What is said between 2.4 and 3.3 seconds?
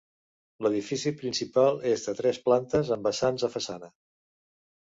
plantes amb